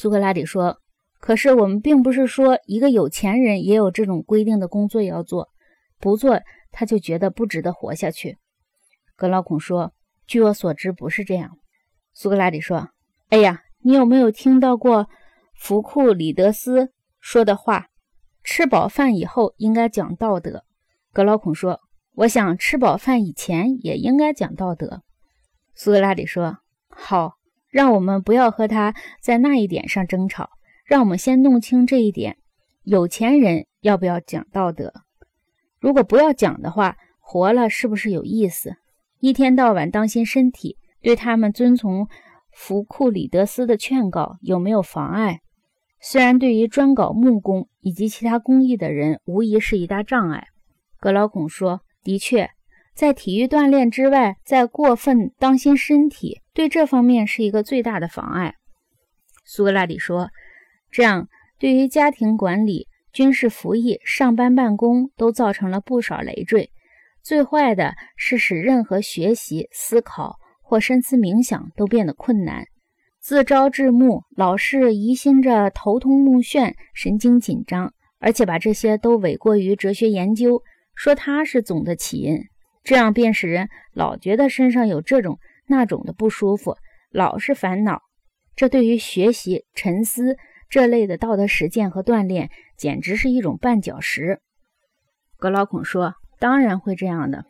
[0.00, 0.78] 苏格拉底说
[1.18, 5.48] ：“可是我们并不是说一个有钱人也有这种规定的工作要做，
[5.98, 6.40] 不做
[6.70, 8.38] 他就觉得不值得活下去。”
[9.18, 9.92] 格劳孔说
[10.24, 11.58] ：“据我所知，不是这样。”
[12.14, 12.90] 苏格拉底说
[13.30, 15.08] ：“哎呀，你有没有听到过
[15.56, 17.88] 福库里德斯说的话？
[18.44, 20.62] 吃饱饭以后应该讲道德。”
[21.12, 21.80] 格劳孔说
[22.14, 25.02] ：“我想吃饱饭以前也应该讲道德。”
[25.74, 26.58] 苏格拉底说
[26.88, 27.37] ：“好，
[27.70, 30.50] 让我们不要和他在那一点上争吵，
[30.84, 32.36] 让我们先弄清这一点：
[32.84, 34.92] 有钱人要不要讲道德？
[35.80, 38.76] 如果不要讲的话，活了是不是有意思？”
[39.20, 42.06] 一天到晚当心身体，对他们遵从
[42.52, 45.40] 福库里德斯的劝告有没有妨碍？
[46.00, 50.46] 虽然对于专搞木工以及其他工艺的人，无疑是一大障碍。
[51.00, 52.50] 格劳孔说：“的确，
[52.94, 58.56] 在体育锻炼之外，在过分当心身体，对这方面是一个最大的妨碍。”
[59.46, 60.30] 苏格拉底说
[60.90, 66.72] ：“这样对于家庭管理、军事服役、上班办公都造成了不少累赘。”
[67.22, 72.64] 最坏的是使任何学习、思考或深思冥想都变得困难，
[73.20, 80.60] 自招致目，老是疑心着头痛目眩、神经紧张，而且把这些都委过于哲学研究，
[80.96, 82.40] 说它是总的起因。
[82.82, 85.38] 这样便使人老觉得身上有这种
[85.68, 86.76] 那种的不舒服，
[87.10, 88.02] 老是烦恼。
[88.56, 90.36] 这对于学习、沉思
[90.68, 94.40] 这类的道德实践和锻炼，简直是一种绊脚石。
[95.38, 96.14] 格劳孔说。
[96.40, 97.46] 当然会这样的，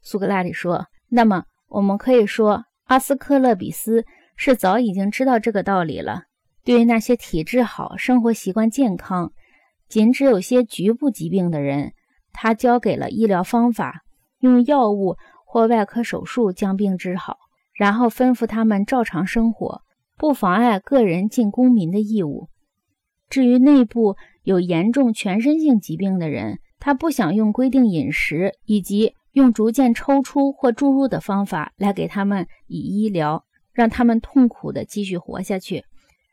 [0.00, 0.86] 苏格拉底说。
[1.08, 4.04] 那么我们可以说，阿斯克勒比斯
[4.36, 6.22] 是早已经知道这个道理了。
[6.62, 9.32] 对于那些体质好、生活习惯健康、
[9.88, 11.94] 仅只有些局部疾病的人，
[12.32, 14.02] 他教给了医疗方法，
[14.38, 15.16] 用药物
[15.52, 17.36] 或外科手术将病治好，
[17.74, 19.82] 然后吩咐他们照常生活，
[20.16, 22.48] 不妨碍个人尽公民的义务。
[23.28, 35.84] 至于内部有严重全身性疾病的人，他不想用规定饮食以及用逐渐抽出或注入的方法来给他们以医疗，让他们痛苦地继续活下去，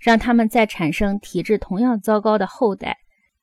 [0.00, 2.96] 让他们再产生体质同样糟糕的后代。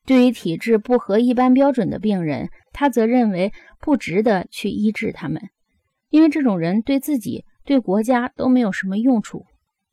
[0.04, 5.52] 对于体质不合一般标准的病人，他则认为不值得去医治他们，
[6.10, 9.46] 因为这种人对自己、对国家都没有什么用处。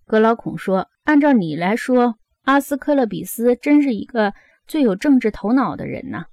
[0.07, 4.35] 格劳孔说：“按照你来说，阿斯克勒比斯真是一个
[4.67, 6.25] 最有政治头脑的人呢。”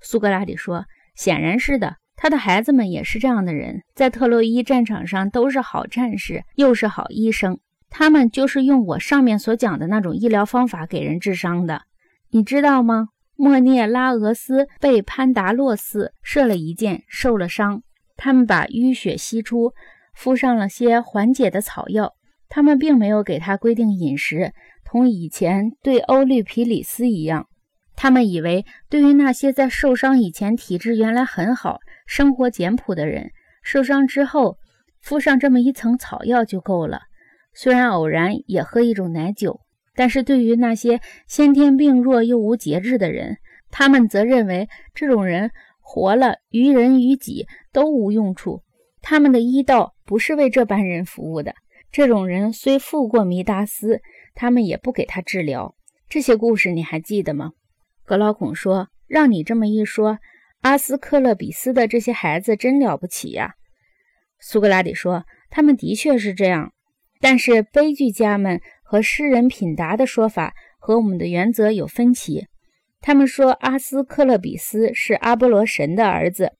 [0.00, 7.58] 苏格拉底说：“显然是的，他的孩子们也是这样的人，在特洛伊战场上都是好战士，又是好医生。
[7.90, 11.82] 他们就是用我上面所讲的那种医疗方法给人治伤的，
[12.30, 13.08] 你知道吗？
[13.34, 17.82] 莫涅拉俄斯被潘达洛斯射了一箭，受了伤。
[18.18, 19.72] 他们把淤血吸出，
[20.12, 22.12] 敷上了些缓解的草药。
[22.50, 24.52] 他们并没有给他规定饮食，
[24.84, 27.46] 同以前对欧律皮里斯一样。”
[27.94, 33.30] 他们以为，对于那些在受伤以前体质原来很好、生活简朴的人，
[33.62, 34.56] 受伤之后
[35.00, 37.00] 敷上这么一层草药就够了。
[37.54, 39.60] 虽然偶然也喝一种奶酒，
[39.96, 43.38] 但是对于那些先天病弱又无节制的人，
[43.70, 45.50] 他们则认为这种人
[45.90, 48.62] 活了于人于己都无用处。
[49.00, 51.54] 他们的医道不是为这般人服务的。
[51.90, 54.02] 这种人虽富过弥达斯，
[54.34, 55.74] 他们也不给他治疗。
[56.06, 57.52] 这些故事你还记得吗？
[58.04, 60.18] 格劳孔说：“让你这么一说，
[60.60, 63.54] 阿斯克勒比斯的这些孩子真了不起呀。”
[64.38, 66.74] 苏格拉底说：“他们的确是这样，
[67.18, 72.46] 但是悲剧家们和诗人品达的说法和我们的原则有分歧。
[73.00, 76.52] 他们说阿斯克勒比斯是阿波罗神的儿子，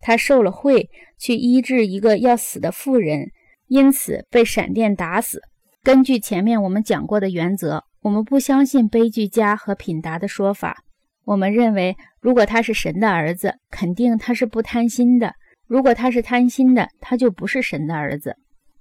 [0.00, 3.30] 他受了贿去医治一个要死的妇人，
[3.68, 5.40] 因此被闪电打死。
[5.82, 10.82] 根据前面我们讲过的原则，我们不相信悲剧家和品达的说法。”
[11.26, 15.30] 我们认为，如果他是神的儿子，肯定他是不贪心的；
[15.66, 18.36] 如果他是贪心的，他就不是神的儿子。